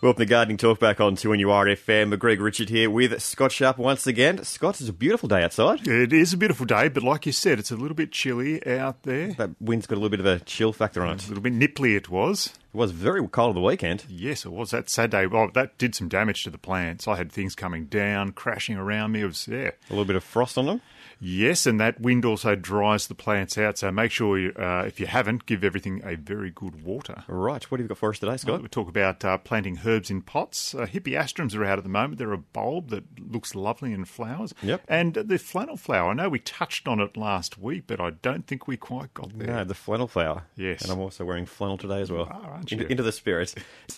[0.00, 2.16] Welcome to Gardening Talk back on to FM.
[2.20, 4.44] Greg Richard here with Scott Sharp once again.
[4.44, 5.88] Scott, it's a beautiful day outside.
[5.88, 9.02] It is a beautiful day, but like you said, it's a little bit chilly out
[9.02, 9.32] there.
[9.32, 11.24] That wind's got a little bit of a chill factor on it.
[11.24, 12.52] A little bit nipply it was.
[12.72, 14.04] It was very cold on the weekend.
[14.08, 14.70] Yes, it was.
[14.70, 17.08] That sad day, well, that did some damage to the plants.
[17.08, 19.22] I had things coming down, crashing around me.
[19.22, 19.70] It was, yeah.
[19.88, 20.80] A little bit of frost on them?
[21.20, 23.78] Yes, and that wind also dries the plants out.
[23.78, 27.24] So make sure, you, uh, if you haven't, give everything a very good water.
[27.26, 27.68] Right.
[27.70, 28.62] What have you got for us today, Scott?
[28.62, 30.74] we talk about uh, planting herbs in pots.
[30.74, 32.18] Uh, hippeastrums are out at the moment.
[32.18, 34.54] They're a bulb that looks lovely in flowers.
[34.62, 34.82] Yep.
[34.88, 36.10] And the flannel flower.
[36.10, 39.36] I know we touched on it last week, but I don't think we quite got
[39.36, 39.48] there.
[39.48, 40.44] No, the flannel flower.
[40.56, 40.82] Yes.
[40.82, 42.28] And I'm also wearing flannel today as well.
[42.30, 42.90] Oh, aren't into, you?
[42.90, 43.54] into the spirit.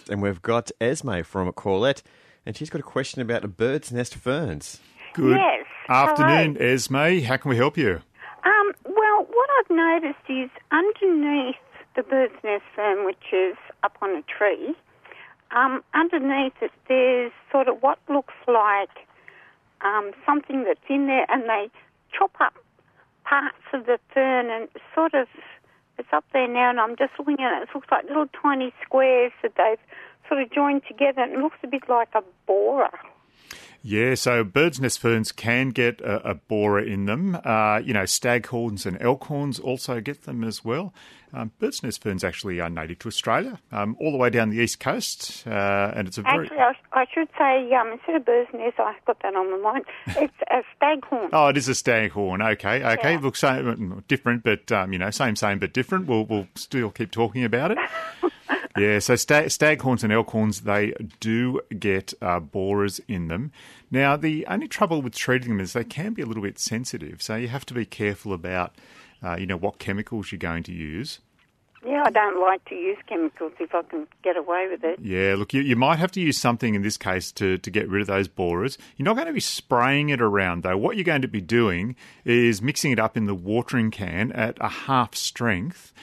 [0.09, 2.03] and we've got Esme from Corlette,
[2.47, 4.81] and she's got a question about bird's nest ferns.
[5.15, 5.67] Good Yes.
[5.91, 7.21] Afternoon, Esme.
[7.21, 8.01] How can we help you?
[8.45, 11.57] Um, well, what I've noticed is underneath
[11.97, 14.75] the bird's nest fern, which is up on a tree,
[15.51, 18.91] um, underneath it there's sort of what looks like
[19.81, 21.71] um, something that's in there, and they
[22.17, 22.55] chop up
[23.25, 25.27] parts of the fern, and sort of
[25.99, 27.69] it's up there now, and I'm just looking at it.
[27.69, 29.79] It looks like little tiny squares that they've
[30.29, 32.91] sort of joined together, and it looks a bit like a borer.
[33.83, 37.39] Yeah, so bird's nest ferns can get a, a borer in them.
[37.43, 40.93] Uh, you know, staghorns and elkhorns also get them as well.
[41.33, 44.59] Um, bird's nest ferns actually are native to Australia, um, all the way down the
[44.59, 48.25] east coast, uh, and it's a very Actually, I, I should say um, instead of
[48.25, 49.85] bird's nest, I've got that on my mind.
[50.09, 51.31] It's a staghorn.
[51.33, 52.43] Oh, it is a staghorn.
[52.43, 53.13] Okay, okay.
[53.13, 53.21] Yeah.
[53.21, 56.07] Looks same, different, but um, you know, same, same, but different.
[56.07, 57.79] We'll we'll still keep talking about it.
[58.77, 58.99] yeah.
[58.99, 63.53] So stag, staghorns and elkhorns, they do get uh, borers in them.
[63.91, 67.23] Now, the only trouble with treating them is they can be a little bit sensitive.
[67.23, 68.75] So you have to be careful about,
[69.23, 71.19] uh, you know, what chemicals you're going to use.
[71.85, 75.01] Yeah, I don't like to use chemicals if I can get away with it.
[75.01, 77.89] Yeah, look, you, you might have to use something in this case to, to get
[77.89, 78.77] rid of those borers.
[78.99, 80.77] You're not going to be spraying it around, though.
[80.77, 81.97] What you're going to be doing
[82.27, 85.95] is mixing it up in the watering can at a half strength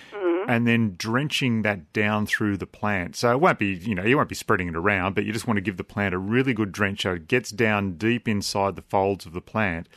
[0.48, 3.16] and then drenching that down through the plant.
[3.16, 5.46] So it won't be, you know, you won't be spreading it around, but you just
[5.46, 8.76] want to give the plant a really good drench so it gets down deep inside
[8.76, 9.88] the folds of the plant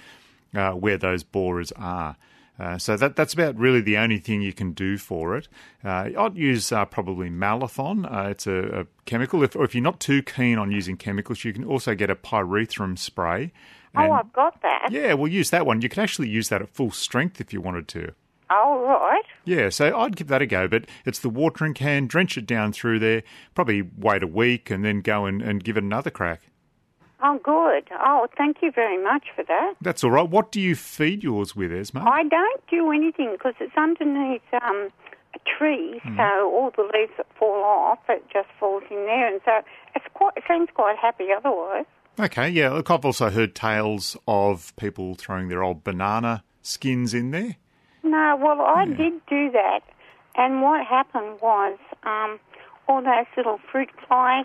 [0.55, 2.17] uh, where those borers are.
[2.59, 5.49] Uh, so that that's about really the only thing you can do for it.
[5.83, 8.05] Uh, I'd use uh, probably Malathion.
[8.05, 9.43] Uh, it's a, a chemical.
[9.43, 12.15] If, or if you're not too keen on using chemicals, you can also get a
[12.15, 13.53] pyrethrum spray.
[13.97, 14.89] Oh, I've got that.
[14.91, 15.81] yeah, we'll use that one.
[15.81, 18.13] You can actually use that at full strength if you wanted to.
[18.51, 19.23] Oh, right.
[19.45, 22.73] Yeah, so I'd give that a go, but it's the watering can, drench it down
[22.73, 23.23] through there,
[23.55, 26.41] probably wait a week and then go and, and give it another crack.
[27.23, 27.89] Oh, good.
[27.93, 29.75] Oh, thank you very much for that.
[29.81, 30.29] That's all right.
[30.29, 31.99] What do you feed yours with, Esme?
[31.99, 34.89] I don't do anything because it's underneath um,
[35.35, 36.17] a tree, Hmm.
[36.17, 39.61] so all the leaves that fall off, it just falls in there, and so
[39.95, 40.33] it's quite.
[40.39, 41.85] It seems quite happy otherwise.
[42.19, 42.71] Okay, yeah.
[42.71, 47.57] Look, I've also heard tales of people throwing their old banana skins in there.
[48.03, 49.81] No, well, I did do that,
[50.37, 52.39] and what happened was um,
[52.89, 54.45] all those little fruit fly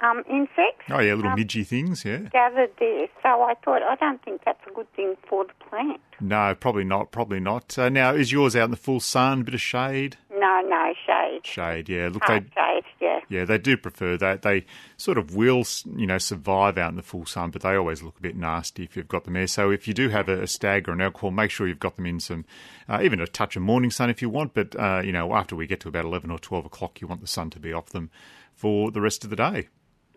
[0.00, 2.18] um, insects Oh, yeah, little um, midgy things, yeah.
[2.32, 3.06] gathered there.
[3.22, 6.00] So I thought, I don't think that's a good thing for the plant.
[6.20, 7.78] No, probably not, probably not.
[7.78, 10.16] Uh, now, is yours out in the full sun, bit of shade?
[10.40, 11.46] No, no shade.
[11.46, 12.08] Shade, yeah.
[12.10, 13.20] Look, Hard they, shade, yeah.
[13.28, 14.40] yeah, they do prefer that.
[14.40, 14.64] They
[14.96, 15.64] sort of will,
[15.96, 18.84] you know, survive out in the full sun, but they always look a bit nasty
[18.84, 19.46] if you've got them there.
[19.46, 21.96] So if you do have a, a stag or an elkhorn, make sure you've got
[21.96, 22.46] them in some,
[22.88, 24.54] uh, even a touch of morning sun if you want.
[24.54, 27.20] But uh, you know, after we get to about eleven or twelve o'clock, you want
[27.20, 28.10] the sun to be off them
[28.54, 29.68] for the rest of the day.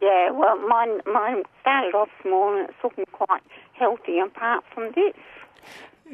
[0.01, 3.41] Yeah, well, mine, mine started off small and it's looking quite
[3.72, 5.13] healthy apart from this.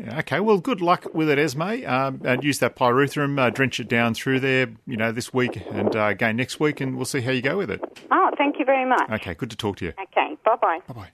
[0.05, 1.61] Yeah, okay, well, good luck with it, Esme.
[1.85, 5.61] Um, and use that pyrethrum, uh, drench it down through there, you know, this week
[5.71, 7.81] and uh, again next week, and we'll see how you go with it.
[8.11, 9.09] Oh, thank you very much.
[9.11, 9.93] Okay, good to talk to you.
[10.01, 10.79] Okay, bye bye.
[10.87, 11.09] Bye bye.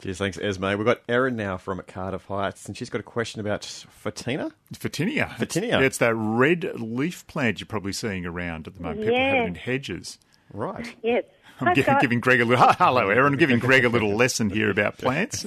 [0.00, 0.64] Cheers, thanks, Esme.
[0.64, 4.52] We've got Erin now from Cardiff Heights, and she's got a question about Fatina.
[4.72, 5.30] Photinia.
[5.36, 5.78] Photinia.
[5.78, 9.00] It's, it's that red leaf plant you're probably seeing around at the moment.
[9.00, 10.18] People have it in hedges.
[10.52, 10.94] Right.
[11.02, 11.24] Yes.
[11.60, 12.64] I'm I've gi- got- giving Greg a little.
[12.78, 13.32] Hello, Erin.
[13.32, 15.44] I'm giving Greg a little lesson here about plants.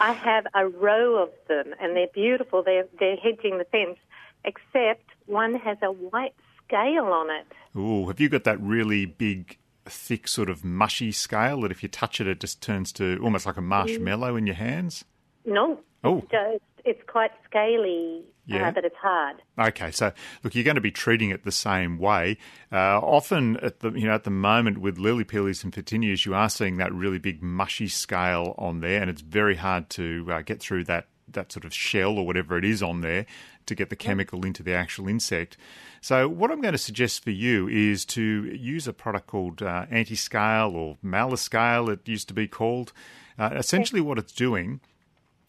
[0.00, 2.62] I have a row of them, and they're beautiful.
[2.62, 3.98] They're they're hedging the fence,
[4.44, 6.34] except one has a white
[6.66, 7.46] scale on it.
[7.78, 11.88] Ooh, have you got that really big, thick, sort of mushy scale that if you
[11.88, 15.04] touch it, it just turns to almost like a marshmallow in your hands?
[15.44, 15.80] No.
[16.02, 16.22] Oh.
[16.30, 18.68] It's, it's quite scaly, Yeah.
[18.68, 19.36] uh, but it's hard.
[19.58, 20.12] Okay, so
[20.42, 22.36] look, you're going to be treating it the same way.
[22.70, 26.34] Uh, often, at the you know at the moment with lily pillies and photinias, you
[26.34, 30.42] are seeing that really big mushy scale on there, and it's very hard to uh,
[30.42, 33.26] get through that that sort of shell or whatever it is on there.
[33.66, 35.56] to get the chemical into the actual insect.
[36.00, 39.86] So, what I'm going to suggest for you is to use a product called uh,
[39.90, 42.92] Anti-Scale or Maliscale, it used to be called.
[43.38, 44.80] Uh, essentially, what it's doing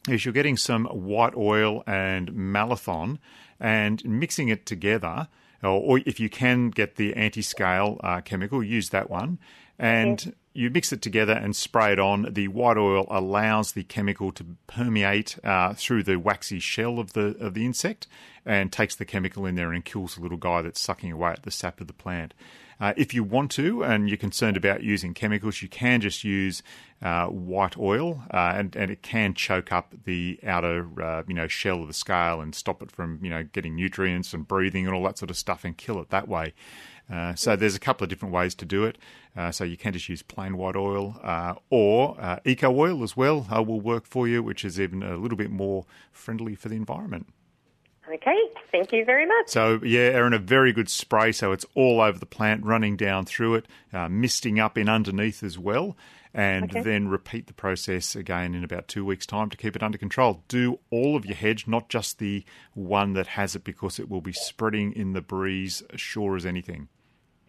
[0.10, 3.18] is you're getting some white oil and malathion
[3.60, 5.28] and mixing it together.
[5.64, 9.40] Or, or if you can get the anti-scale uh, chemical, use that one.
[9.80, 12.34] And you mix it together and spray it on.
[12.34, 17.36] The white oil allows the chemical to permeate uh, through the waxy shell of the
[17.40, 18.08] of the insect
[18.46, 21.44] and takes the chemical in there and kills the little guy that's sucking away at
[21.44, 22.34] the sap of the plant.
[22.80, 26.62] Uh, if you want to, and you're concerned about using chemicals, you can just use
[27.02, 31.48] uh, white oil, uh, and and it can choke up the outer uh, you know
[31.48, 34.96] shell of the scale and stop it from you know getting nutrients and breathing and
[34.96, 36.54] all that sort of stuff and kill it that way.
[37.12, 38.98] Uh, so there's a couple of different ways to do it.
[39.38, 41.20] Uh, so you can just use plain white oil
[41.70, 45.52] or eco oil as well will work for you, which is even a little bit
[45.52, 47.28] more friendly for the environment.
[48.12, 48.38] Okay,
[48.72, 49.48] thank you very much.
[49.48, 51.32] So, yeah, Erin, a very good spray.
[51.32, 55.42] So it's all over the plant, running down through it, uh, misting up in underneath
[55.42, 55.98] as well.
[56.34, 56.82] And okay.
[56.82, 60.44] then repeat the process again in about two weeks' time to keep it under control.
[60.50, 62.44] Do all of your hedge, not just the
[62.74, 66.46] one that has it, because it will be spreading in the breeze, as sure as
[66.46, 66.90] anything.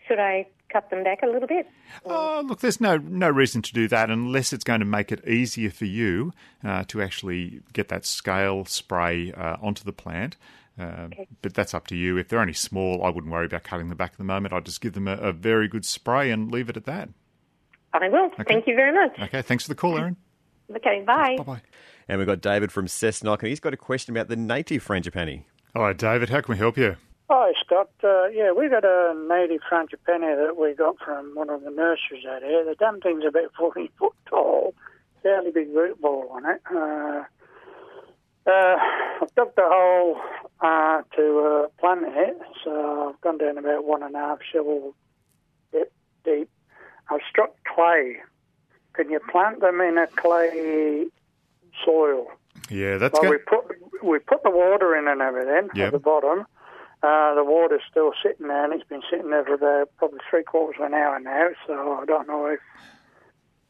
[0.07, 1.67] Should I cut them back a little bit?
[2.05, 5.27] Oh, look, there's no no reason to do that unless it's going to make it
[5.27, 6.33] easier for you
[6.65, 10.37] uh, to actually get that scale spray uh, onto the plant.
[10.79, 11.27] Uh, okay.
[11.41, 12.19] But that's up to you.
[12.19, 14.53] If they're only small, I wouldn't worry about cutting them back at the moment.
[14.53, 17.09] I'd just give them a, a very good spray and leave it at that.
[17.95, 18.27] I will.
[18.27, 18.45] Okay.
[18.47, 19.19] Thank you very much.
[19.19, 20.17] Okay, thanks for the call, Erin.
[20.75, 21.37] Okay, bye.
[21.39, 21.63] Bye bye.
[22.09, 25.45] And we've got David from Cessnock, and he's got a question about the native frangipani.
[25.75, 26.29] Hello, David.
[26.29, 26.97] How can we help you?
[27.29, 27.91] Hi, Scott.
[28.05, 32.25] Uh, yeah, we got a native frangipani that we got from one of the nurseries
[32.25, 32.65] out here.
[32.65, 34.75] The damn thing's about 40 foot tall,
[35.23, 36.63] fairly big root ball on it.
[36.73, 37.25] Uh,
[38.49, 38.77] uh,
[39.23, 40.21] I've dug the hole
[40.61, 44.95] uh, to uh, plant it, so I've gone down about one and a half shovel
[45.73, 46.49] deep.
[47.11, 48.19] I've struck clay.
[48.93, 51.07] Can you plant them in a clay
[51.85, 52.29] soil?
[52.71, 53.31] Yeah, that's well, good.
[53.31, 55.87] We put we put the water in and everything yep.
[55.89, 56.47] at the bottom.
[57.03, 60.43] Uh, the water's still sitting there, and it's been sitting there for about probably three
[60.43, 61.49] quarters of an hour now.
[61.67, 62.61] So I don't know if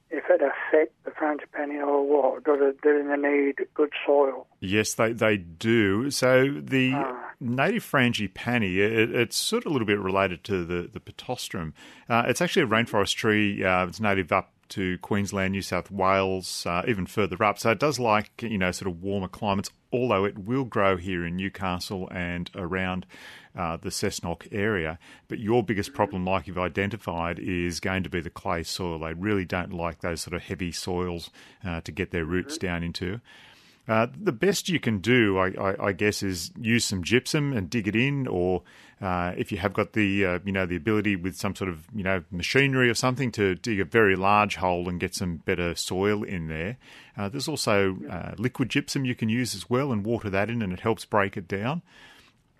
[0.08, 2.44] if it affect the frangipani or what.
[2.44, 4.46] Does it do they need good soil?
[4.61, 6.11] Yes, they, they do.
[6.11, 7.31] So the ah.
[7.40, 11.73] native frangipani, it, it's sort of a little bit related to the, the pittosporum.
[12.08, 13.64] Uh, it's actually a rainforest tree.
[13.64, 17.58] Uh, it's native up to Queensland, New South Wales, uh, even further up.
[17.58, 21.24] So it does like, you know, sort of warmer climates, although it will grow here
[21.24, 23.06] in Newcastle and around
[23.56, 24.98] uh, the Cessnock area.
[25.28, 28.98] But your biggest problem, like you've identified, is going to be the clay soil.
[28.98, 31.30] They really don't like those sort of heavy soils
[31.64, 32.66] uh, to get their roots mm-hmm.
[32.66, 33.20] down into.
[33.88, 37.71] Uh, the best you can do, I, I, I, guess, is use some gypsum and
[37.71, 38.62] dig it in, or
[39.00, 41.87] uh, if you have got the uh, you know the ability with some sort of
[41.94, 45.75] you know machinery or something to dig a very large hole and get some better
[45.77, 46.79] soil in there.
[47.17, 50.62] Uh, there's also uh, liquid gypsum you can use as well, and water that in,
[50.62, 51.83] and it helps break it down.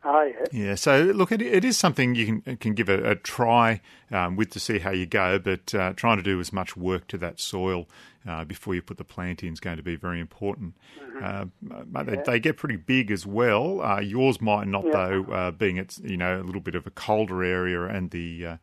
[0.09, 0.45] Oh, yeah.
[0.53, 0.75] Yeah.
[0.77, 3.81] So look, it, it is something you can can give a, a try
[4.13, 7.09] um, with to see how you go, but uh, trying to do as much work
[7.09, 7.89] to that soil
[8.27, 10.75] uh, before you put the plant in is going to be very important.
[11.01, 11.97] Mm-hmm.
[11.97, 12.23] Uh, they, yeah.
[12.23, 13.83] they, get pretty big as well.
[13.83, 14.93] Uh, yours might not, yeah.
[14.93, 18.47] though, uh, being it's you know a little bit of a colder area and the
[18.47, 18.57] uh,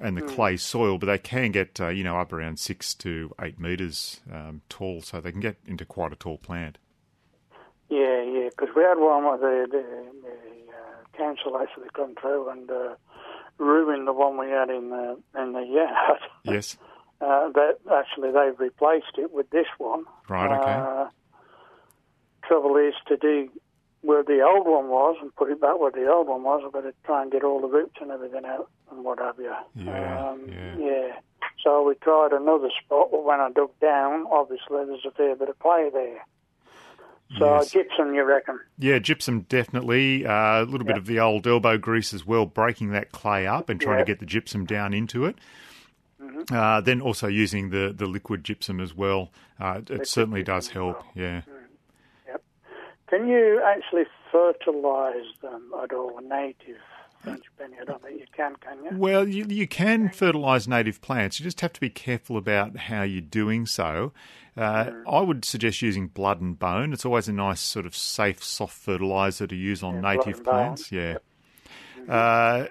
[0.00, 0.34] and the mm.
[0.34, 4.62] clay soil, but they can get you know up around six to eight meters um,
[4.68, 6.78] tall, so they can get into quite a tall plant.
[7.88, 9.84] Yeah, yeah, because we had one with the, the,
[10.22, 10.53] the
[11.16, 12.94] council actually come through and uh,
[13.58, 16.20] ruined the one we had in the in the yard.
[16.44, 16.76] Yes.
[17.20, 20.04] Uh, that actually they've replaced it with this one.
[20.28, 20.50] Right.
[20.50, 20.72] Okay.
[20.72, 21.08] Uh,
[22.46, 23.50] trouble is to dig
[24.02, 26.62] where the old one was and put it back where the old one was.
[26.64, 29.38] I've got to try and get all the roots and everything out and what have
[29.38, 29.54] you.
[29.74, 30.28] Yeah.
[30.28, 30.76] Um, yeah.
[30.78, 31.08] yeah.
[31.64, 35.48] So we tried another spot, but when I dug down, obviously there's a fair bit
[35.48, 36.26] of clay there.
[37.38, 37.70] So yes.
[37.70, 38.60] gypsum, you reckon?
[38.78, 40.26] Yeah, gypsum definitely.
[40.26, 43.68] Uh, a little bit of the old elbow grease as well, breaking that clay up
[43.68, 45.36] and trying to get the gypsum down into it.
[46.22, 46.54] Mm-hmm.
[46.54, 49.30] Uh, then also using the, the liquid gypsum as well.
[49.58, 50.96] Uh, it certainly does help.
[50.96, 51.06] Well.
[51.14, 51.40] Yeah.
[51.40, 51.44] Mm.
[52.28, 52.42] Yep.
[53.08, 56.78] Can you actually fertilise them at all, native?
[57.26, 57.38] I
[57.86, 58.90] don't think you can, can you?
[58.98, 61.40] Well, you, you can fertilise native plants.
[61.40, 64.12] You just have to be careful about how you're doing so.
[64.56, 65.02] Uh, mm.
[65.08, 66.92] I would suggest using blood and bone.
[66.92, 70.90] It's always a nice sort of safe, soft fertiliser to use on yeah, native plants.
[70.90, 70.98] Bone.
[70.98, 71.16] Yeah.
[71.98, 72.10] Mm-hmm.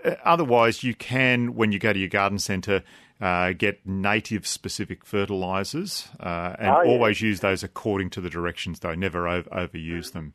[0.08, 2.84] Uh, otherwise, you can, when you go to your garden centre,
[3.20, 6.92] uh, get native specific fertilisers uh, and oh, yeah.
[6.92, 8.96] always use those according to the directions, though.
[8.96, 10.13] Never over- overuse mm.
[10.13, 10.34] them.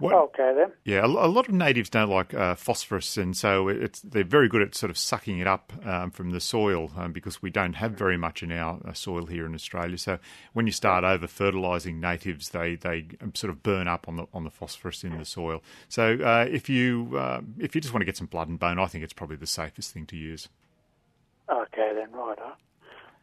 [0.00, 0.72] What- Okay then.
[0.84, 4.48] Yeah, a a lot of natives don't like uh, phosphorus, and so it's they're very
[4.48, 7.74] good at sort of sucking it up um, from the soil um, because we don't
[7.74, 9.98] have very much in our uh, soil here in Australia.
[9.98, 10.18] So
[10.52, 14.26] when you start over fertilising natives, they they um, sort of burn up on the
[14.32, 15.62] on the phosphorus in the soil.
[15.88, 18.78] So uh, if you uh, if you just want to get some blood and bone,
[18.78, 20.48] I think it's probably the safest thing to use.
[21.50, 22.38] Okay then, right.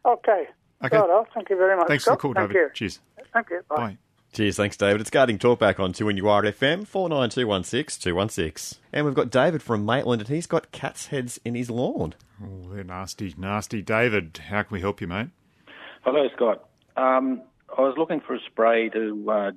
[0.06, 0.48] Okay.
[0.84, 0.96] Okay.
[0.96, 1.26] Righto.
[1.34, 1.88] Thank you very much.
[1.88, 2.20] Thanks for the Scott.
[2.20, 2.60] call, Thank David.
[2.60, 2.70] you.
[2.74, 3.00] Cheers.
[3.32, 3.62] Thank you.
[3.68, 3.76] Bye.
[3.76, 3.98] Bye.
[4.32, 5.00] Cheers, thanks, David.
[5.00, 8.78] It's Gardening Talkback on 2NUR FM, 49216 216.
[8.92, 12.14] And we've got David from Maitland, and he's got cat's heads in his lawn.
[12.42, 13.82] Oh, they're nasty, nasty.
[13.82, 15.28] David, how can we help you, mate?
[16.02, 16.68] Hello, Scott.
[16.96, 17.42] Um,
[17.76, 19.50] I was looking for a spray to uh,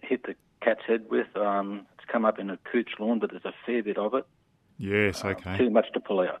[0.00, 1.36] hit the cat's head with.
[1.36, 4.24] Um, it's come up in a cooch lawn, but there's a fair bit of it.
[4.78, 5.58] Yes, okay.
[5.58, 6.40] Too much to pull out.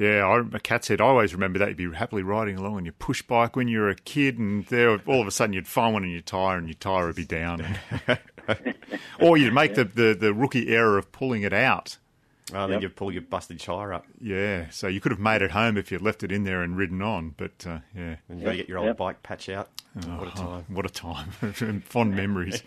[0.00, 1.00] Yeah, I, a cat's head.
[1.00, 1.68] I always remember that.
[1.70, 4.64] You'd be happily riding along on your push bike when you were a kid, and
[4.66, 7.16] there all of a sudden you'd find one in your tyre, and your tyre would
[7.16, 7.66] be down.
[9.20, 11.98] or you'd make the, the, the rookie error of pulling it out.
[12.54, 12.82] Oh, then Yep.
[12.82, 14.06] you pull your busted tyre up.
[14.22, 16.78] Yeah, so you could have made it home if you'd left it in there and
[16.78, 17.34] ridden on.
[17.36, 18.96] But uh, yeah, And you got to get your old Yep.
[18.96, 19.68] bike patch out.
[20.06, 20.64] what a time.
[20.68, 21.30] what a time!
[21.84, 22.62] Fond memories.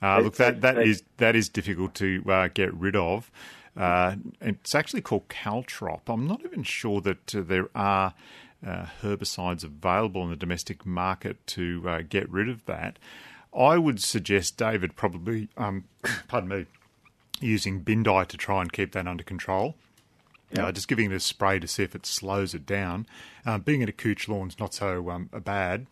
[0.00, 3.30] Uh, look, that that is that is difficult to uh, get rid of.
[3.76, 6.00] Uh, it's actually called caltrop.
[6.08, 8.14] I'm not even sure that uh, there are
[8.66, 12.98] uh, herbicides available in the domestic market to uh, get rid of that.
[13.56, 15.84] I would suggest David probably, um,
[16.28, 16.66] pardon me,
[17.40, 19.74] using Bindi to try and keep that under control.
[20.56, 23.06] Uh, just giving it a spray to see if it slows it down.
[23.44, 25.86] Uh, being in a cooch lawn's not so um, bad.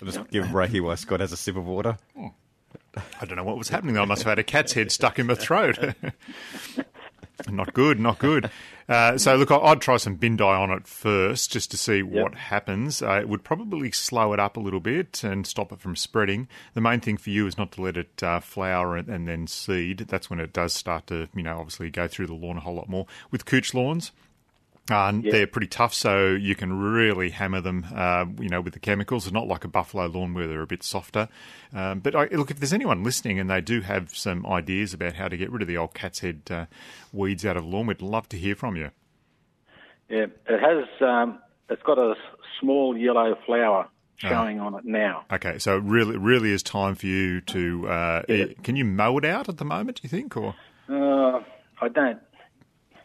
[0.00, 1.96] I'll just give a break here while Scott has a sip of water.
[2.16, 3.94] I don't know what was happening.
[3.94, 4.02] Though.
[4.02, 5.78] I must have had a cat's head stuck in my throat.
[7.48, 8.50] not good, not good.
[8.88, 13.02] Uh, so, look, I'd try some Bindi on it first just to see what happens.
[13.02, 16.48] Uh, it would probably slow it up a little bit and stop it from spreading.
[16.74, 19.46] The main thing for you is not to let it uh, flower and, and then
[19.46, 20.06] seed.
[20.08, 22.76] That's when it does start to, you know, obviously go through the lawn a whole
[22.76, 23.06] lot more.
[23.30, 24.10] With cooch lawns,
[24.90, 28.80] uh, They're pretty tough, so you can really hammer them, uh, you know, with the
[28.80, 29.26] chemicals.
[29.26, 31.28] It's not like a buffalo lawn where they're a bit softer.
[31.74, 35.14] Um, but I, look, if there's anyone listening and they do have some ideas about
[35.14, 36.66] how to get rid of the old cat's head uh,
[37.12, 38.90] weeds out of the lawn, we'd love to hear from you.
[40.08, 40.86] Yeah, it has.
[41.06, 42.14] Um, it's got a
[42.60, 45.24] small yellow flower showing on it now.
[45.30, 47.88] Okay, so it really, really is time for you to.
[47.88, 50.00] Uh, eh, Can you mow it out at the moment?
[50.00, 50.54] Do you think, or
[50.88, 51.40] Uh,
[51.80, 52.18] I don't.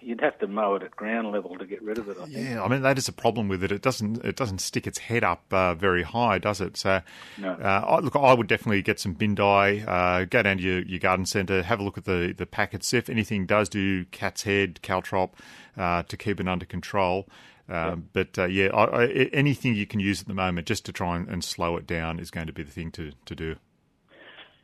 [0.04, 2.18] You'd have to mow it at ground level to get rid of it.
[2.20, 2.36] I think.
[2.38, 3.72] Yeah, I mean that is a problem with it.
[3.72, 6.78] It doesn't it doesn't stick its head up uh, very high, does it?
[6.78, 7.02] So,
[7.38, 7.52] No.
[7.54, 9.88] uh, I, look, I would definitely get some Bindi.
[9.88, 12.94] Uh, go down to your, your garden centre, have a look at the the packets.
[12.94, 15.32] If anything does do cat's head, caltrop,
[15.78, 17.28] uh, to keep it under control.
[17.70, 20.92] Um, But uh, yeah, I, I, anything you can use at the moment just to
[20.92, 23.56] try and, and slow it down is going to be the thing to, to do.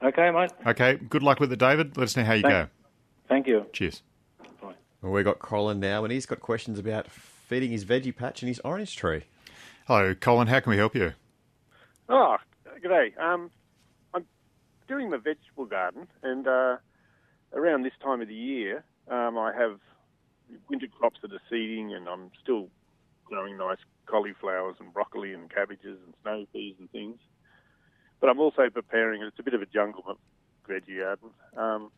[0.04, 0.52] Okay, mate.
[0.66, 1.98] Okay, good luck with it, David.
[1.98, 2.68] Let us know how you go.
[3.30, 3.66] Thank you.
[3.74, 4.02] Cheers.
[5.02, 8.50] Well, we've got Colin now, and he's got questions about feeding his veggie patch and
[8.50, 9.24] his orange tree.
[9.88, 10.48] Hello, Colin.
[10.48, 11.14] How can we help you?
[12.10, 12.36] Oh,
[12.84, 13.18] g'day.
[13.18, 13.50] Um,
[14.14, 14.26] I'm
[14.90, 16.78] doing my vegetable garden, and uh,
[17.54, 19.80] around this time of the year, um, I have
[20.70, 22.68] winter crops that are seeding, and I'm still
[23.24, 27.20] growing nice cauliflowers and broccoli and cabbages and snow peas and things.
[28.20, 29.22] But I'm also preparing.
[29.22, 30.04] It's a bit of a jungle
[30.68, 31.30] veggie garden.
[31.56, 31.92] Um,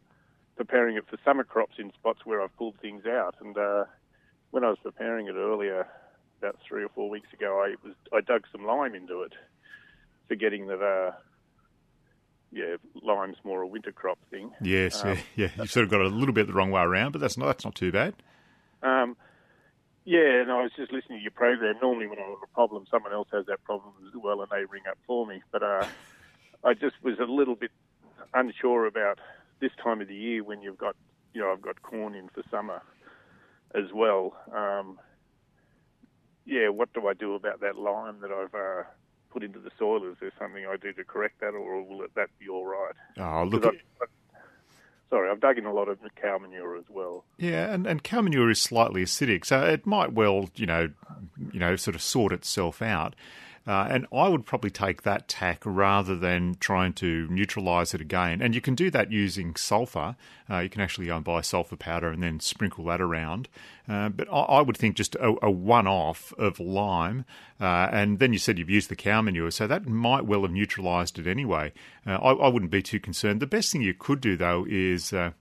[0.55, 3.35] preparing it for summer crops in spots where I've pulled things out.
[3.39, 3.85] And uh,
[4.51, 5.87] when I was preparing it earlier,
[6.39, 9.33] about three or four weeks ago, I was I dug some lime into it
[10.31, 11.11] forgetting that, uh,
[12.53, 14.49] yeah, lime's more a winter crop thing.
[14.61, 15.49] Yes, yeah, yeah.
[15.57, 17.65] You've sort of got a little bit the wrong way around, but that's not that's
[17.65, 18.13] not too bad.
[18.81, 19.17] Um,
[20.05, 21.75] yeah, and I was just listening to your program.
[21.81, 24.63] Normally, when I have a problem, someone else has that problem as well, and they
[24.65, 25.41] ring up for me.
[25.51, 25.85] But uh,
[26.63, 27.71] I just was a little bit
[28.33, 29.19] unsure about
[29.61, 30.95] this time of the year when you've got,
[31.33, 32.81] you know, I've got corn in for summer
[33.73, 34.35] as well.
[34.53, 34.99] Um,
[36.45, 38.83] yeah, what do I do about that lime that I've uh,
[39.29, 40.05] put into the soil?
[40.09, 42.93] Is there something I do to correct that, or will it, that be all right?
[43.17, 43.69] Oh, look, I-
[44.01, 44.05] I-
[45.09, 47.23] sorry, I've dug in a lot of cow manure as well.
[47.37, 50.89] Yeah, and, and cow manure is slightly acidic, so it might well, you know,
[51.51, 53.15] you know, sort of sort itself out.
[53.67, 58.41] Uh, and I would probably take that tack rather than trying to neutralise it again.
[58.41, 60.15] And you can do that using sulphur.
[60.49, 63.47] Uh, you can actually go and buy sulphur powder and then sprinkle that around.
[63.87, 67.25] Uh, but I, I would think just a, a one-off of lime,
[67.59, 70.51] uh, and then you said you've used the cow manure, so that might well have
[70.51, 71.73] neutralised it anyway.
[72.05, 73.41] Uh, I, I wouldn't be too concerned.
[73.41, 75.31] The best thing you could do though is uh,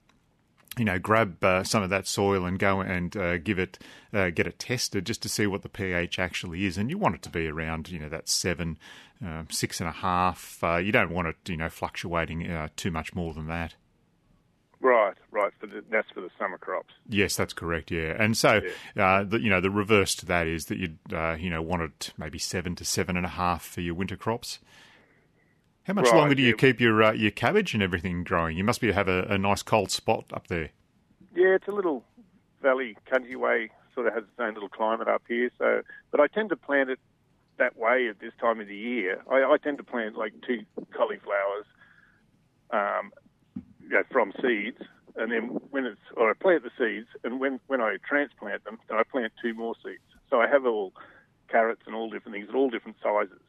[0.77, 3.77] you know, grab uh, some of that soil and go and uh, give it,
[4.13, 6.77] uh, get it tested just to see what the pH actually is.
[6.77, 8.77] And you want it to be around, you know, that seven,
[9.25, 10.63] uh, six and a half.
[10.63, 13.75] Uh, you don't want it, you know, fluctuating uh, too much more than that.
[14.79, 15.13] Right.
[15.29, 15.51] right?
[15.59, 16.93] For the, that's for the summer crops.
[17.07, 17.91] Yes, that's correct.
[17.91, 18.61] Yeah, and so
[18.97, 21.91] uh, the, you know the reverse to that is that you uh, you know wanted
[22.17, 24.59] maybe seven to seven and a half for your winter crops.
[25.85, 26.55] How much Right, longer do you yeah.
[26.55, 28.57] keep your uh, your cabbage and everything growing?
[28.57, 30.69] You must be have a, a nice cold spot up there.
[31.35, 32.03] Yeah, it's a little
[32.61, 35.49] valley country way, sort of has its own little climate up here.
[35.57, 36.99] So, but I tend to plant it
[37.57, 39.23] that way at this time of the year.
[39.29, 40.61] I, I tend to plant like two
[40.95, 41.65] cauliflowers,
[42.71, 43.11] um,
[43.81, 44.81] you know, from seeds,
[45.15, 48.77] and then when it's or I plant the seeds, and when when I transplant them,
[48.87, 50.03] then I plant two more seeds.
[50.29, 50.93] So I have all
[51.49, 53.41] carrots and all different things at all different sizes.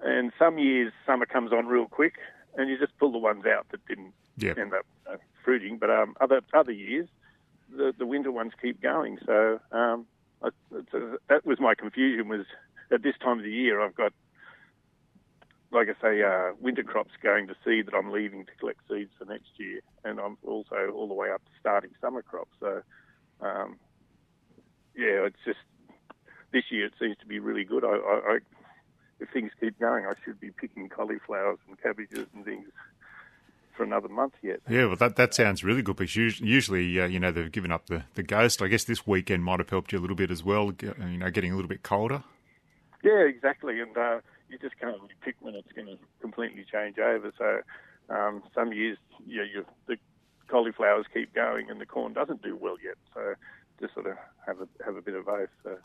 [0.00, 2.14] And some years summer comes on real quick,
[2.56, 4.58] and you just pull the ones out that didn't Yep.
[4.58, 5.78] end up uh, fruiting.
[5.78, 7.08] But um, other other years,
[7.74, 9.18] the the winter ones keep going.
[9.24, 10.06] So um,
[10.42, 12.28] I, a, that was my confusion.
[12.28, 12.44] Was
[12.92, 14.12] at this time of the year, I've got,
[15.72, 19.10] like I say, uh, winter crops going to seed that I'm leaving to collect seeds
[19.18, 22.52] for next year, and I'm also all the way up to starting summer crops.
[22.60, 22.82] So,
[23.40, 23.78] um,
[24.94, 25.58] yeah, it's just
[26.52, 27.84] this year it seems to be really good.
[27.84, 28.38] I, I, I
[29.20, 32.68] if things keep going, I should be picking cauliflowers and cabbages and things
[33.76, 34.60] for another month yet.
[34.68, 37.86] Yeah, well, that that sounds really good because usually, uh, you know, they've given up
[37.86, 38.62] the, the ghost.
[38.62, 40.72] I guess this weekend might have helped you a little bit as well.
[40.80, 42.22] You know, getting a little bit colder.
[43.02, 43.80] Yeah, exactly.
[43.80, 47.32] And uh, you just can't really pick when it's going to completely change over.
[47.38, 47.60] So
[48.14, 49.96] um, some years, yeah, you, the
[50.48, 52.96] cauliflowers keep going and the corn doesn't do well yet.
[53.14, 53.34] So
[53.80, 54.16] just sort of
[54.46, 55.48] have a have a bit of both.
[55.62, 55.76] So,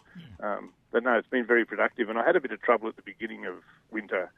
[0.42, 2.10] um, but no, it's been very productive.
[2.10, 3.56] And I had a bit of trouble at the beginning of
[3.92, 4.32] winter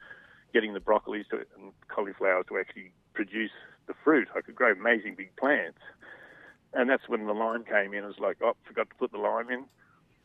[0.52, 3.50] getting the broccolis to, and cauliflowers to actually produce
[3.86, 4.28] the fruit.
[4.36, 5.80] I could grow amazing big plants.
[6.72, 8.04] And that's when the lime came in.
[8.04, 9.64] I was like, oh, forgot to put the lime in,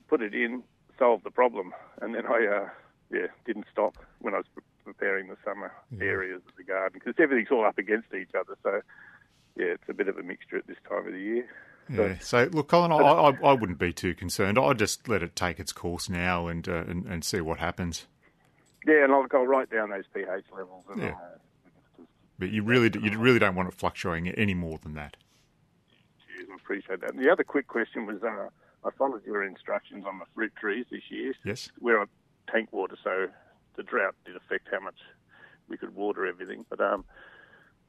[0.08, 0.64] put it in,
[0.98, 1.74] solved the problem.
[2.02, 2.70] And then I, uh,
[3.12, 4.46] yeah, didn't stop when I was
[4.84, 5.72] preparing the summer
[6.02, 8.58] areas of the garden because everything's all up against each other.
[8.64, 8.82] So,
[9.56, 11.48] yeah, it's a bit of a mixture at this time of the year.
[11.90, 12.20] Yeah.
[12.20, 14.60] So, look, Colin, I, I, I wouldn't be too concerned.
[14.60, 18.06] I'd just let it take its course now and uh, and, and see what happens.
[18.86, 20.86] Yeah, and I'll, I'll write down those pH levels.
[20.92, 21.16] And, Yeah.
[22.38, 25.18] But you really you really don't want it fluctuating any more than that.
[26.26, 27.12] Cheers, I appreciate that.
[27.14, 28.48] And the other quick question was uh,
[28.86, 31.34] I followed your instructions on the fruit trees this year.
[31.44, 31.70] Yes.
[31.82, 32.08] We're on
[32.50, 33.28] tank water, so
[33.76, 34.96] the drought did affect how much
[35.68, 36.66] we could water everything.
[36.70, 37.04] But um,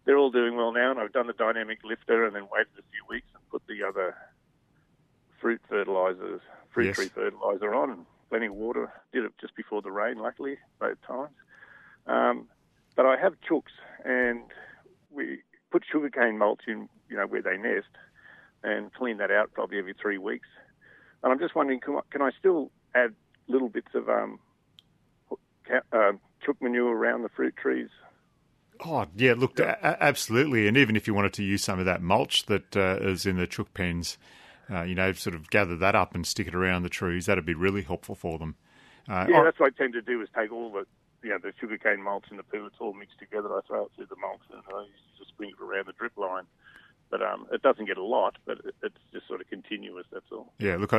[0.04, 2.82] they're all doing well now, and I've done the dynamic lifter and then waited a
[2.90, 4.16] few weeks and put the other
[5.40, 6.40] fruit fertilizers,
[6.72, 6.96] fruit Yes.
[6.96, 8.92] tree fertilizer on, and plenty of water.
[9.12, 11.34] Did it just before the rain, luckily, both times.
[12.06, 12.48] Um,
[12.96, 13.72] but I have chooks,
[14.04, 14.42] and
[15.10, 17.88] we put sugarcane mulch in, you know, where they nest,
[18.62, 20.48] and clean that out probably every three weeks.
[21.22, 23.14] And I'm just wondering, can I, can I still add
[23.48, 24.38] little bits of um,
[25.92, 26.12] uh,
[26.44, 27.88] chook manure around the fruit trees?
[28.84, 30.66] Oh yeah, look, a- absolutely.
[30.68, 33.36] And even if you wanted to use some of that mulch that uh, is in
[33.36, 34.16] the chook pens,
[34.70, 37.44] uh, you know, sort of gather that up and stick it around the trees, that'd
[37.44, 38.56] be really helpful for them.
[39.08, 40.86] Uh, Yeah, I- that's what I tend to do is take all the,
[41.22, 43.48] you know, the sugarcane mulch and the poo, it's all mixed together.
[43.54, 44.86] I throw it through the mulch and I
[45.18, 46.44] just sprinkle it around the drip line.
[47.10, 50.52] But um, it doesn't get a lot, but it's just sort of continuous, that's all.
[50.60, 50.92] Yeah, look,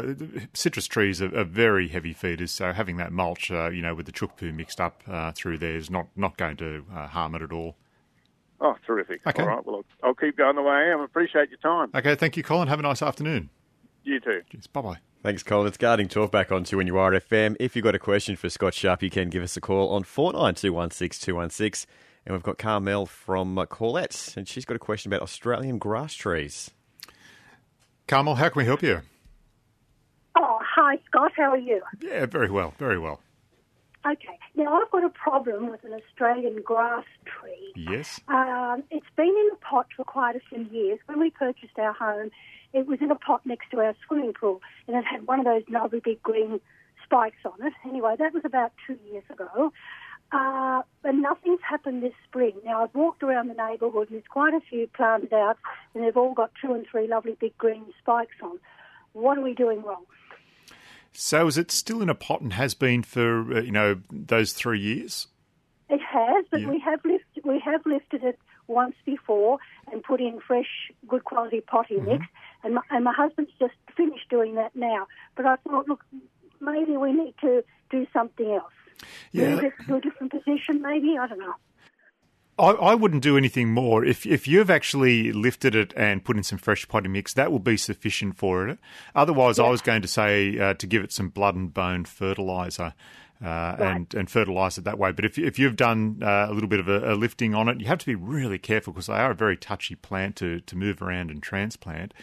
[0.54, 4.08] citrus trees are, are very heavy feeders, so having that mulch, uh, you know, with
[4.08, 7.34] the chook poo mixed up uh, through there is not, not going to uh, harm
[7.36, 7.78] it at all.
[8.60, 9.26] Oh, terrific.
[9.26, 9.42] Okay.
[9.42, 11.00] All right, well, I'll, I'll keep going the way I am.
[11.00, 11.90] Appreciate your time.
[11.96, 12.68] Okay, thank you, Colin.
[12.68, 13.50] Have a nice afternoon.
[14.04, 14.42] You too.
[14.52, 14.68] Cheers.
[14.68, 14.98] Bye bye.
[15.24, 15.68] Thanks, Colin.
[15.68, 17.56] It's Gardening Talk back on 2NUR FM.
[17.60, 20.04] If you've got a question for Scott Sharp, you can give us a call on
[20.04, 21.86] 49216216.
[22.26, 26.14] And we've got Carmel from uh, Corlette, and she's got a question about Australian grass
[26.14, 26.70] trees.
[28.08, 29.02] Carmel, how can we help you?
[30.36, 31.32] Oh, hi, Scott.
[31.36, 31.82] How are you?
[32.00, 33.22] Yeah, very well, very well.
[34.06, 34.40] Okay.
[34.56, 37.74] Now, I've got a problem with an Australian grass tree.
[37.76, 38.20] Yes.
[38.28, 41.00] Um, it's been in a pot for quite a few years.
[41.06, 42.32] When we purchased our home,
[42.74, 45.46] it was in a pot next to our swimming pool, and it had one of
[45.46, 46.60] those lovely big green
[47.04, 47.74] spikes on it.
[47.86, 49.72] Anyway, that was about two years ago.
[50.32, 52.54] Uh, but nothing's happened this spring.
[52.64, 55.58] Now, I've walked around the neighbourhood, and there's quite a few planted out,
[55.94, 58.58] and they've all got two and three lovely big green spikes on.
[59.14, 60.06] What are we doing wrong?
[61.12, 64.54] So is it still in a pot and has been for uh, you know those
[64.54, 65.28] three years?
[65.90, 66.70] It has, but Yeah.
[66.70, 69.58] we have lifted we have lifted it once before
[69.92, 72.12] and put in fresh, good quality potting Mm-hmm.
[72.12, 72.26] mix,
[72.64, 75.08] and my, and my husband's just finished doing that now.
[75.36, 76.06] But I thought, look,
[76.62, 78.72] maybe we need to do something else.
[79.32, 79.56] Yeah.
[79.56, 81.18] Move it to a different position, maybe.
[81.18, 81.54] I don't know.
[82.60, 84.04] I, I wouldn't do anything more.
[84.06, 87.60] If if you've actually lifted it and put in some fresh potty mix, that will
[87.60, 88.80] be sufficient for it.
[89.16, 92.94] Otherwise, I was going to say uh, to give it some blood and bone fertilizer.
[93.44, 95.12] uh, and and fertilise it that way.
[95.12, 97.80] But if if you've done uh, a little bit of a, a lifting on it,
[97.80, 100.76] you have to be really careful because they are a very touchy plant to to
[100.76, 102.14] move around and transplant.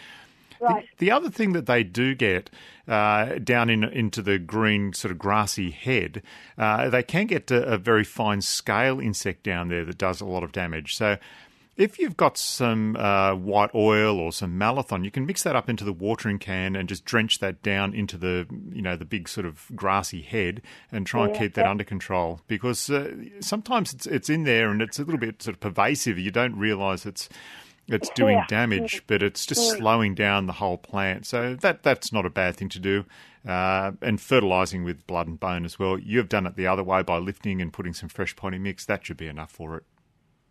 [0.61, 0.87] Right.
[0.99, 2.51] The, the other thing that they do get
[2.87, 6.23] uh, down in, into the green sort of grassy head,
[6.57, 10.27] uh, they can get a, a very fine scale insect down there that does a
[10.27, 10.97] lot of damage.
[10.97, 11.19] So
[11.79, 15.71] if you've got some uh, white oil or some malathion, you can mix that up
[15.71, 19.29] into the watering can and just drench that down into the you know the big
[19.29, 21.71] sort of grassy head and try and keep that yeah.
[21.71, 25.55] under control because uh, sometimes it's it's in there and it's a little bit sort
[25.55, 26.19] of pervasive.
[26.19, 27.29] You don't realise it's
[27.89, 31.27] it's doing damage, but it's just slowing down the whole plant.
[31.27, 33.05] So that that's not a bad thing to do.
[33.47, 35.99] Uh, and fertilising with blood and bone as well.
[35.99, 38.85] You have done it the other way by lifting and putting some fresh potting mix.
[38.85, 39.85] That should be enough for it.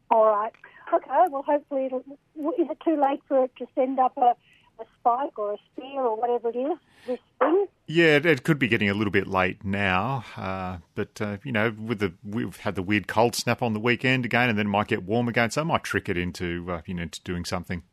[0.09, 0.53] All right.
[0.93, 1.25] Okay.
[1.29, 4.33] Well, hopefully, it'll, is it too late for it to send up a,
[4.79, 7.67] a spike or a spear or whatever it is this spring?
[7.87, 11.73] Yeah, it, could be getting a little bit late now, uh, but uh, you know,
[11.77, 14.69] with the we've had the weird cold snap on the weekend again, and then it
[14.69, 17.45] might get warm again, so I might trick it into uh, you know into doing
[17.45, 17.83] something.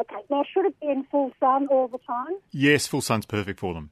[0.00, 0.16] Okay.
[0.30, 2.34] Now, should it be in full sun all the time?
[2.50, 3.90] Yes, full sun's perfect for them.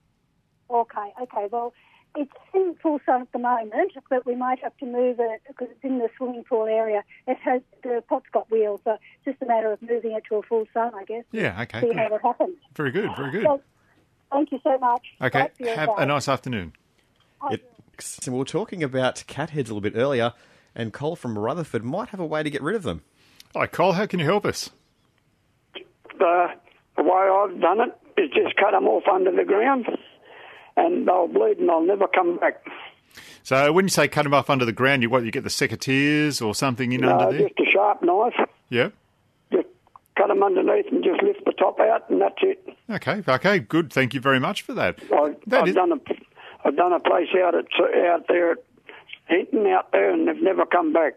[0.68, 1.12] Okay.
[1.22, 1.46] Okay.
[1.50, 1.72] Well,
[2.16, 5.68] it's in full sun at the moment, but we might have to move it because
[5.70, 7.02] it's in the swimming pool area.
[7.26, 10.36] It has the pot's got wheels, so it's just a matter of moving it to
[10.36, 11.24] a full sun, I guess.
[11.32, 11.96] Yeah, okay, See good.
[11.96, 12.56] how it happens.
[12.74, 13.44] very good, very good.
[13.44, 13.60] So,
[14.32, 15.02] thank you so much.
[15.20, 16.72] Okay, Great for your have a nice afternoon.
[17.50, 17.64] It,
[18.26, 20.32] we were talking about cat heads a little bit earlier,
[20.74, 23.02] and Cole from Rutherford might have a way to get rid of them.
[23.54, 23.92] Hi, Cole.
[23.92, 24.70] How can you help us?
[26.18, 26.46] the,
[26.96, 29.86] the way I've done it is just cut them off under the ground,
[30.76, 32.66] and they'll bleed and they'll never come back.
[33.42, 35.24] So when you say cut them off under the ground, you what?
[35.24, 37.48] You get the secateurs or something in No, under there?
[37.48, 38.34] just a sharp knife,
[38.68, 38.90] Yeah.
[39.52, 39.66] just
[40.16, 42.68] cut them underneath and just lift the top out, and that's it.
[42.90, 43.22] Okay.
[43.26, 43.58] Okay.
[43.58, 43.92] Good.
[43.92, 44.98] Thank you very much for that.
[45.12, 45.96] I, That I've is- done a,
[46.64, 47.66] I've done a place out at
[48.06, 48.58] out there at
[49.26, 51.14] Hinton out there, and they've never come back.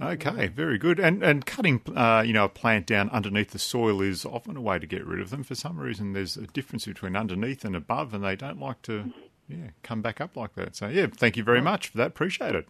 [0.00, 1.00] Okay, very good.
[1.00, 4.60] And and cutting, uh, you know, a plant down underneath the soil is often a
[4.60, 5.42] way to get rid of them.
[5.42, 9.12] For some reason, there's a difference between underneath and above, and they don't like to,
[9.48, 10.76] yeah, come back up like that.
[10.76, 12.08] So yeah, thank you very much for that.
[12.08, 12.66] Appreciate it.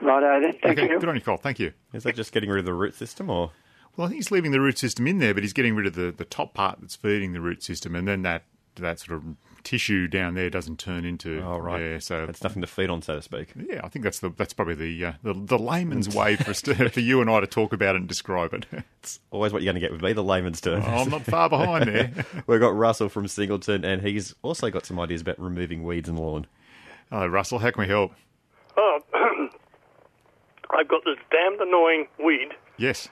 [0.00, 1.00] Righto then, thank okay, you.
[1.00, 1.36] good on you, Cole.
[1.36, 1.72] Thank you.
[1.92, 3.50] Is that just getting rid of the root system, or
[3.96, 5.94] Well, I think he's leaving the root system in there, but he's getting rid of
[5.94, 8.44] the, the top part that's feeding the root system, and then that
[8.76, 9.24] that sort of
[9.64, 11.42] tissue down there doesn't turn into.
[11.42, 13.48] oh right, Yeah, so it's nothing to feed on, so to speak.
[13.56, 16.62] yeah, I think that's the that's probably the uh, the, the layman's way for us
[16.62, 18.66] to, for you and I to talk about it and describe it.
[19.00, 20.82] It's always what you're going to get with me, the layman's term.
[20.82, 22.12] I'm not far behind there.
[22.46, 26.14] We've got Russell from Singleton, and he's also got some ideas about removing weeds in
[26.16, 26.46] the lawn.
[27.10, 27.58] Hello, Russell.
[27.58, 28.12] How can we help?
[28.76, 28.98] Oh,
[30.70, 33.08] I've got this damned annoying weed Yes.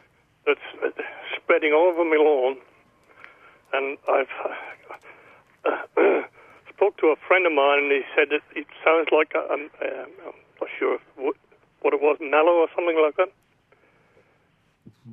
[0.46, 0.90] that's uh,
[1.36, 2.56] spreading all over my lawn,
[3.72, 4.28] and I've
[5.64, 6.22] uh,
[6.76, 9.70] spoke to a friend of mine, and he said it, it sounds like a, um,
[9.82, 11.36] um, I'm not sure what,
[11.82, 13.32] what it was, mallow or something like that.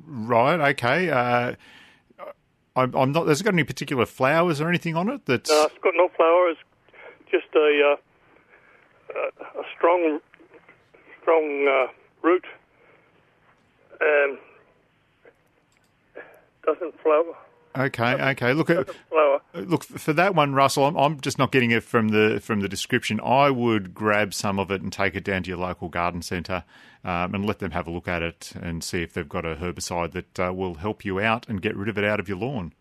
[0.05, 0.59] Right.
[0.71, 1.09] Okay.
[1.09, 1.55] Uh,
[2.75, 3.27] I'm, I'm not.
[3.27, 5.25] Has it got any particular flowers or anything on it?
[5.25, 6.57] That's No, it's got no flowers,
[7.29, 7.95] just a uh,
[9.15, 10.19] a, a strong,
[11.21, 11.91] strong uh,
[12.23, 12.45] root.
[14.01, 14.39] Um,
[16.65, 17.35] doesn't flower.
[17.75, 18.31] Okay.
[18.31, 18.53] Okay.
[18.53, 18.89] Look at.
[19.55, 20.85] Look for that one, Russell.
[20.85, 23.19] I'm, I'm just not getting it from the from the description.
[23.23, 26.63] I would grab some of it and take it down to your local garden centre
[27.03, 29.55] um, and let them have a look at it and see if they've got a
[29.55, 32.37] herbicide that uh, will help you out and get rid of it out of your
[32.37, 32.73] lawn.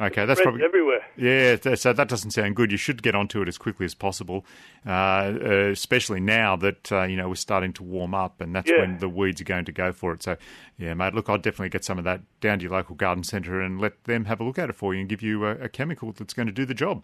[0.00, 0.06] Okay.
[0.06, 1.04] Okay, that's probably everywhere.
[1.16, 2.72] Yeah, so that doesn't sound good.
[2.72, 4.46] You should get onto it as quickly as possible,
[4.86, 8.70] uh, uh, especially now that uh, you know we're starting to warm up, and that's
[8.70, 8.78] Yeah.
[8.80, 10.22] when the weeds are going to go for it.
[10.22, 10.36] So,
[10.78, 13.60] yeah, mate, look, I'd definitely get some of that down to your local garden centre
[13.60, 15.68] and let them have a look at it for you and give you a, a
[15.68, 17.02] chemical that's going to do the job.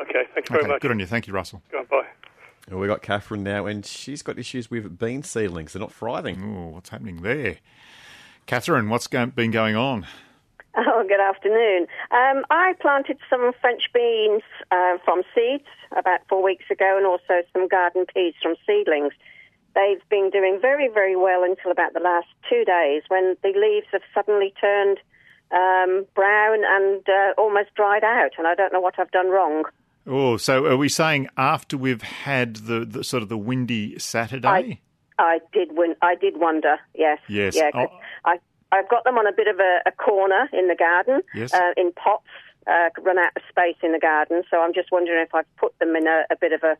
[0.00, 0.24] Okay.
[0.32, 0.80] Thanks very okay, much.
[0.80, 1.06] good on you.
[1.06, 1.62] Thank you, Russell.
[1.70, 2.06] Goodbye.
[2.70, 5.74] And we got Catherine now, and she's got issues with bean seedlings.
[5.74, 6.42] They're not thriving.
[6.42, 7.56] Oh, what's happening there,
[8.46, 8.88] Catherine?
[8.88, 10.06] What's go- been going on?
[10.76, 11.86] Oh, good afternoon.
[12.10, 17.46] Um, I planted some French beans uh, from seeds about four weeks ago and also
[17.52, 19.12] some garden peas from seedlings.
[19.74, 23.86] They've been doing very, very well until about the last two days when the leaves
[23.92, 24.98] have suddenly turned
[25.50, 29.64] um, brown and uh, almost dried out, and I don't know what I've done wrong.
[30.06, 34.80] Oh, so are we saying after we've had the, the sort of the windy Saturday?
[35.18, 35.94] I did win.
[36.02, 36.76] I did wonder.
[36.94, 37.18] Yes.
[37.28, 37.54] Yes.
[37.54, 37.70] Yeah.
[38.72, 41.20] I've got them on a bit of a, a corner in the garden.
[41.34, 41.52] Yes.
[41.54, 42.26] Uh, in pots.
[42.64, 45.76] Uh, run out of space in the garden, so I'm just wondering if I've put
[45.80, 46.76] them in a, a bit of a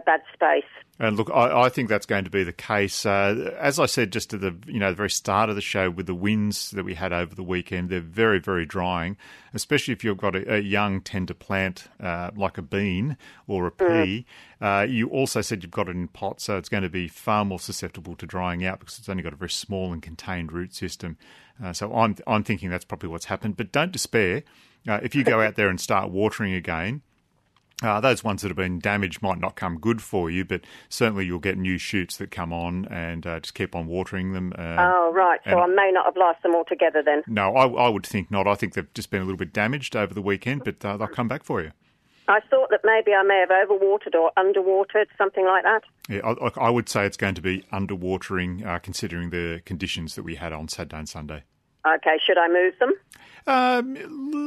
[0.00, 0.64] bad space.
[0.98, 3.04] And look, I, I, think that's going to be the case.
[3.04, 5.90] Uh, as I said just at the you know the very start of the show,
[5.90, 9.16] with the winds that we had over the weekend, they're very very drying.
[9.54, 13.16] Especially if you've got a, a young tender plant uh, like a bean
[13.48, 13.84] or a pea.
[13.84, 14.24] Mm.
[14.60, 17.44] Uh, you also said you've got it in pot, so it's going to be far
[17.44, 20.74] more susceptible to drying out because it's only got a very small and contained root
[20.74, 21.16] system.
[21.62, 23.56] Uh, so I'm I'm thinking that's probably what's happened.
[23.56, 24.44] But don't despair.
[24.86, 27.02] Uh, if you go out there and start watering again,
[27.82, 31.26] uh, those ones that have been damaged might not come good for you, but certainly
[31.26, 34.52] you'll get new shoots that come on and uh, just keep on watering them.
[34.56, 35.40] Uh, oh, right.
[35.44, 37.22] So I may not have lost them altogether then.
[37.26, 38.46] No, I, I, would think not.
[38.46, 41.08] I think they've just been a little bit damaged over the weekend, but uh, they'll
[41.08, 41.72] come back for you.
[42.28, 45.82] I thought that maybe I may have overwatered or underwatered, something like that.
[46.08, 50.22] Yeah, I, I would say it's going to be underwatering, uh, considering the conditions that
[50.22, 51.42] we had on Saturday and Sunday.
[51.84, 52.92] Okay, should I move them?
[53.46, 53.94] Um,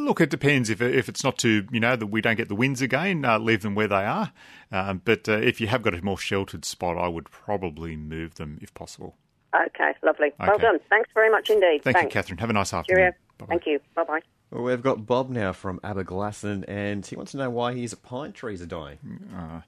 [0.05, 0.69] look, it depends.
[0.69, 3.39] If if it's not too, you know, that we don't get the winds again, uh,
[3.39, 4.31] leave them where they are.
[4.71, 8.35] Um, but uh, if you have got a more sheltered spot, I would probably move
[8.35, 9.15] them if possible.
[9.53, 10.27] Okay, lovely.
[10.27, 10.47] Okay.
[10.47, 10.79] Well done.
[10.89, 11.83] Thanks very much indeed.
[11.83, 12.03] Thank Thanks.
[12.03, 12.37] you, Catherine.
[12.39, 13.13] Have a nice afternoon.
[13.47, 13.79] Thank you.
[13.95, 14.19] Bye bye.
[14.51, 18.31] Well, we've got Bob now from Aberglasslyn, and he wants to know why his pine
[18.31, 18.99] trees are dying.
[19.35, 19.61] Uh,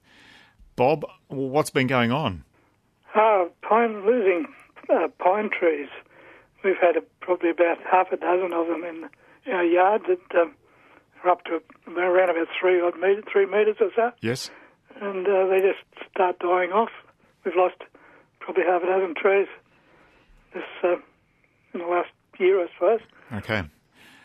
[0.76, 2.44] Bob, what's been going on?
[3.14, 4.46] Uh, pine losing
[4.90, 5.88] uh, pine trees.
[6.64, 9.08] We've had a, probably about half a dozen of them in,
[9.46, 10.54] in our yard that um,
[11.24, 11.60] are up to
[11.96, 14.10] around about three odd meter, three metres or so.
[14.20, 14.50] Yes.
[15.00, 16.90] And uh, they just start dying off.
[17.44, 17.76] We've lost
[18.40, 19.46] probably half a dozen trees
[20.54, 20.96] this uh,
[21.74, 23.00] in the last year, I suppose.
[23.32, 23.62] Okay.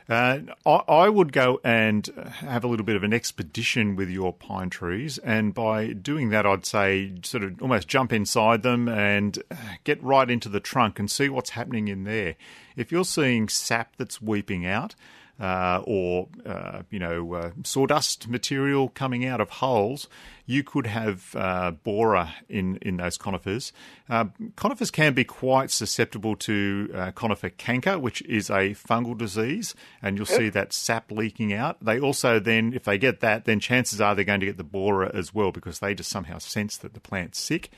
[0.09, 2.05] Uh, I, I, would go and
[2.39, 6.45] have a little bit of an expedition with your pine trees, and by doing that,
[6.45, 9.41] I'd say sort of almost jump inside them and
[9.85, 12.35] get right into the trunk and see what's happening in there.
[12.75, 14.93] If you're seeing sap that's weeping out,
[15.43, 20.07] uh, or uh, you know uh, sawdust material coming out of holes,
[20.45, 23.73] you could have uh, borer in in those conifers.
[24.09, 24.25] Uh,
[24.55, 30.15] conifers can be quite susceptible to uh, conifer canker, which is a fungal disease, and
[30.15, 31.83] you'll see that sap leaking out.
[31.83, 34.63] They also then, if they get that, then chances are they're going to get the
[34.63, 37.69] borer as well because they just somehow sense that the plant's sick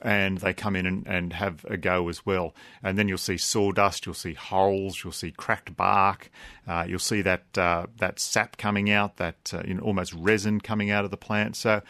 [0.00, 2.54] and they come in and, and have a go as well.
[2.82, 6.30] And then you'll see sawdust, you'll see holes, you'll see cracked bark,
[6.66, 10.60] uh, you'll see that uh, that sap coming out, that uh, you know, almost resin
[10.60, 11.56] coming out of the plant.
[11.56, 11.82] So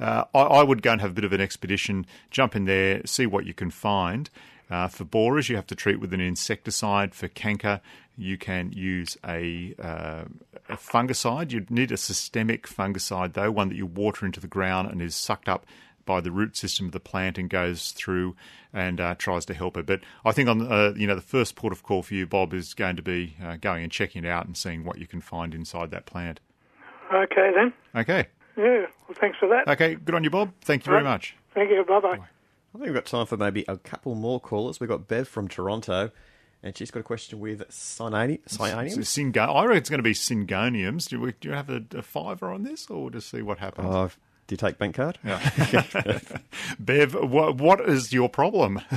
[0.00, 3.02] uh, I, I, would go and have a bit of an expedition, jump in there,
[3.06, 4.28] see what you can find.
[4.70, 7.14] Uh, for borers, you have to treat with an insecticide.
[7.14, 7.80] For canker,
[8.16, 10.24] you can use a, uh,
[10.68, 11.52] a fungicide.
[11.52, 15.14] You need a systemic fungicide, though, one that you water into the ground and is
[15.14, 15.66] sucked up
[16.04, 18.36] by the root system of the plant and goes through
[18.72, 19.86] and uh, tries to help it.
[19.86, 22.52] But I think on uh, you know the first port of call for you, Bob,
[22.52, 25.20] is going to be uh, going and checking it out and seeing what you can
[25.20, 26.40] find inside that plant.
[27.12, 27.72] Okay then.
[27.94, 28.28] Okay.
[28.56, 28.86] Yeah.
[29.08, 29.68] Well, thanks for that.
[29.68, 29.94] Okay.
[29.96, 30.52] Good on you, Bob.
[30.62, 31.36] Thank you very much.
[31.54, 31.84] Thank you.
[31.84, 32.08] Bye bye.
[32.12, 34.80] I think we've got time for maybe a couple more callers.
[34.80, 36.10] We've got Bev from Toronto.
[36.62, 39.04] And she's got a question with cyananium.
[39.04, 41.10] Synga- I reckon it's going to be syngoniums.
[41.10, 43.88] Do, we, do you have a, a fiver on this, or just see what happens?
[43.94, 44.10] Oh,
[44.46, 45.18] do you take bank card?
[45.24, 45.82] Yeah.
[46.78, 48.80] Bev, what, what is your problem?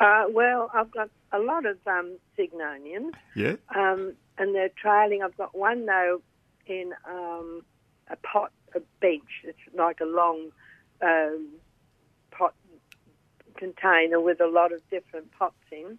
[0.00, 3.12] Uh, well, I've got a lot of um, syngoniums.
[3.36, 3.56] Yeah.
[3.76, 5.22] Um, and they're trailing.
[5.22, 6.22] I've got one, though,
[6.66, 7.62] in um,
[8.08, 9.44] a pot, a bench.
[9.44, 10.52] It's like a long
[11.02, 11.48] um,
[12.30, 12.54] pot
[13.56, 15.98] container with a lot of different pots in.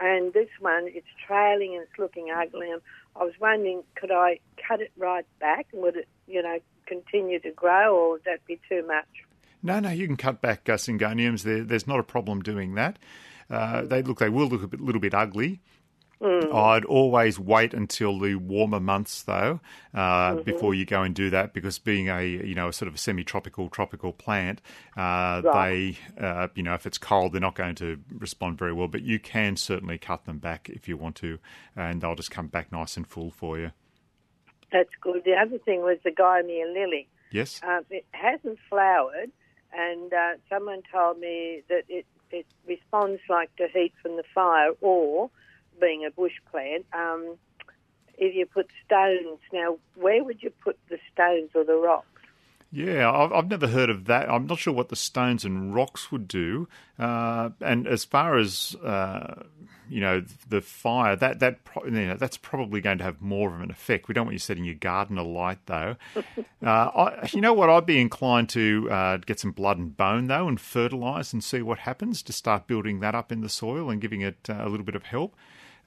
[0.00, 2.70] And this one, it's trailing and it's looking ugly.
[2.70, 2.82] And
[3.16, 5.68] I was wondering, could I cut it right back?
[5.72, 6.58] And would it, you know,
[6.90, 9.06] continue to grow, or would that be too much?
[9.62, 11.42] No, no, you can cut back uh, syngoniums.
[11.42, 12.98] There, there's not a problem doing that.
[13.48, 15.60] Uh, they look, they will look a bit, little bit ugly.
[16.20, 16.54] Mm.
[16.54, 19.58] I'd always wait until the warmer months, though,
[19.94, 20.42] uh, mm-hmm.
[20.42, 22.98] before you go and do that, because being a you know a sort of a
[22.98, 24.60] semi-tropical tropical plant,
[24.98, 25.96] uh, right.
[26.16, 28.88] they uh, you know if it's cold, they're not going to respond very well.
[28.88, 31.38] But you can certainly cut them back if you want to,
[31.74, 33.72] and they'll just come back nice and full for you.
[34.72, 35.22] That's good.
[35.24, 37.08] The other thing was the Gymea lily.
[37.30, 37.60] Yes.
[37.62, 39.30] Um, it hasn't flowered,
[39.72, 44.72] and uh, someone told me that it, it responds like to heat from the fire,
[44.80, 45.30] or
[45.80, 47.36] being a bush plant, um,
[48.18, 49.38] if you put stones.
[49.52, 52.06] Now, where would you put the stones or the rocks?
[52.72, 54.30] Yeah, I've, I've never heard of that.
[54.30, 56.68] I'm not sure what the stones and rocks would do.
[56.98, 59.42] Uh, and as far as uh,
[59.90, 63.60] you know, the fire that that you know, that's probably going to have more of
[63.60, 64.06] an effect.
[64.06, 65.96] We don't want you setting your garden alight, though.
[66.16, 67.68] uh, I, you know what?
[67.68, 71.60] I'd be inclined to uh, get some blood and bone though, and fertilise and see
[71.62, 72.22] what happens.
[72.22, 74.94] To start building that up in the soil and giving it uh, a little bit
[74.94, 75.34] of help.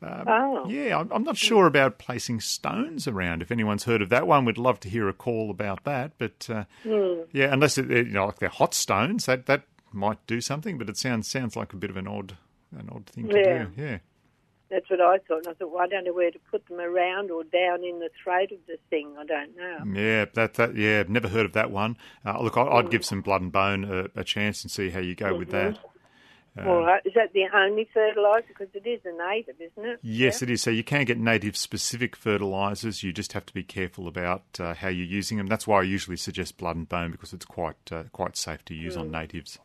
[0.03, 0.69] Um, Oh.
[0.69, 3.41] Yeah, I'm, I'm not sure about placing stones around.
[3.41, 6.11] If anyone's heard of that one, we'd love to hear a call about that.
[6.17, 7.21] But uh, Hmm.
[7.31, 10.77] yeah, unless it, you know, like they're hot stones, that that might do something.
[10.77, 12.37] But it sounds sounds like a bit of an odd
[12.77, 13.65] an odd thing to Yeah.
[13.75, 13.81] do.
[13.81, 13.97] Yeah.
[14.69, 15.39] That's what I thought.
[15.39, 17.99] And I thought, well, I don't know where to put them around or down in
[17.99, 19.13] the throat of the thing.
[19.19, 19.99] I don't know.
[20.01, 21.95] Yeah, that that yeah, I've never heard of that one.
[22.25, 24.99] Uh, look, I, I'd give some blood and bone a, a chance and see how
[24.99, 25.77] you go with that.
[26.57, 27.01] Uh, All right.
[27.03, 28.45] Is that the only fertiliser?
[28.47, 29.99] Because it is a native, isn't it?
[30.03, 30.61] Yes, it is.
[30.61, 33.01] So you can get native specific fertilisers.
[33.01, 35.47] You just have to be careful about uh, how you're using them.
[35.47, 38.75] That's why I usually suggest blood and bone because it's quite uh, quite safe to
[38.75, 39.11] use on Mm.
[39.11, 39.57] natives.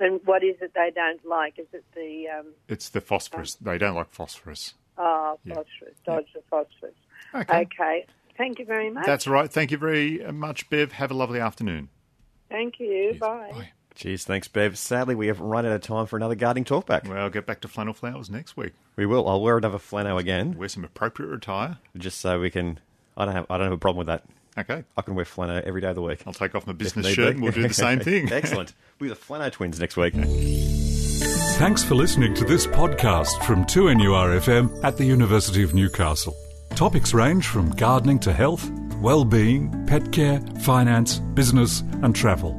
[0.00, 1.58] And what is it they don't like?
[1.58, 3.54] Is it the um, It's the phosphorus.
[3.54, 4.74] They don't like phosphorus.
[4.98, 5.54] oh, Yeah.
[5.54, 6.94] phosphorus, dodge the phosphorus?
[7.34, 7.60] Okay.
[7.62, 8.06] Okay.
[8.36, 9.06] Thank you very much.
[9.06, 9.50] That's right.
[9.50, 10.92] Thank you very much, Bev.
[10.92, 11.88] Have a lovely afternoon.
[12.50, 13.16] Thank you.
[13.18, 13.70] Bye.
[13.94, 14.76] Cheers, thanks, Bev.
[14.76, 17.06] Sadly, we have run out of time for another gardening talkback.
[17.08, 18.72] Well, I'll get back to flannel flowers next week.
[18.96, 19.28] We will.
[19.28, 21.78] I'll wear another flannel again, Wear some appropriate attire.
[21.96, 22.80] just so we can.
[23.16, 23.46] I don't have.
[23.48, 24.24] I don't have a problem with that.
[24.58, 24.84] Okay.
[24.96, 26.22] I can wear flannel every day of the week.
[26.26, 27.30] I'll take off my business shirt be.
[27.34, 28.32] and we'll do the same thing.
[28.32, 28.72] Excellent.
[28.98, 30.14] We're the flannel twins next week.
[31.56, 36.34] Thanks for listening to this podcast from 2NURFM at the University of Newcastle.
[36.74, 38.68] Topics range from gardening to health,
[39.00, 42.58] well-being, pet care, finance, business and travel.